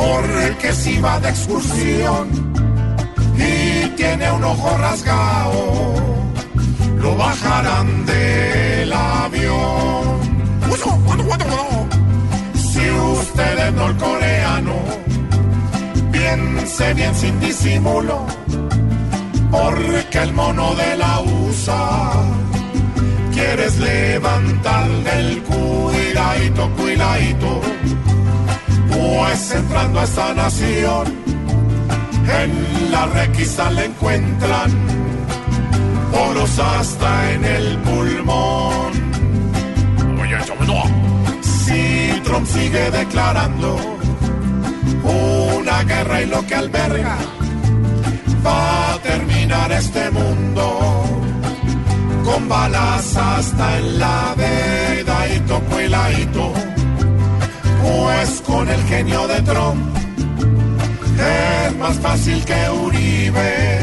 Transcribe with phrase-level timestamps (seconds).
[0.00, 2.26] Porque si va de excursión
[3.36, 5.94] y tiene un ojo rasgado,
[7.02, 10.20] lo bajarán del avión.
[12.54, 14.76] Si usted es norcoreano,
[16.10, 18.24] piense bien sin disimulo,
[19.50, 22.12] porque el mono de la USA
[23.34, 27.60] quieres levantar del cuidadito, cuidadito,
[29.30, 31.06] entrando a esta nación,
[32.42, 34.70] en la requisa le encuentran
[36.12, 38.92] poros hasta en el pulmón.
[40.20, 40.36] Oye,
[41.42, 43.76] si Trump sigue declarando
[45.04, 47.16] una guerra y lo que alberga,
[48.44, 51.04] va a terminar este mundo
[52.24, 56.52] con balas hasta en la dedadito, cuiladito,
[57.82, 59.96] pues con el genio de Trump
[61.18, 63.78] es más fácil que Uribe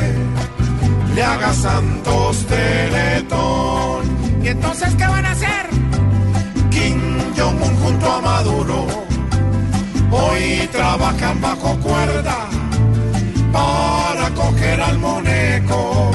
[1.14, 4.06] le haga Santos Teletón.
[4.44, 5.68] ¿Y entonces qué van a hacer?
[6.70, 7.00] Kim
[7.36, 9.08] Jong-un junto a Maduro
[10.12, 12.38] hoy trabajan bajo cuerda
[13.52, 16.12] para coger al moneco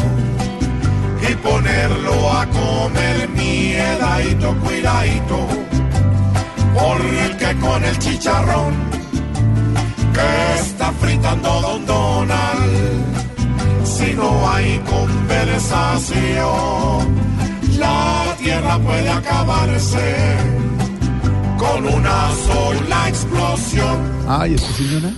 [1.28, 5.48] y ponerlo a comer miedadito, cuidadito,
[7.60, 8.74] con el chicharrón
[10.12, 13.04] que está fritando Don Donald,
[13.84, 16.20] si no hay conversación,
[17.78, 20.36] la tierra puede acabarse
[21.58, 23.98] con una sola explosión.
[24.28, 25.10] Ay, ¿esto señora?